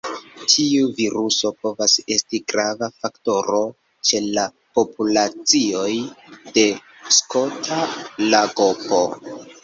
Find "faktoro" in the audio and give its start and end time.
3.03-3.59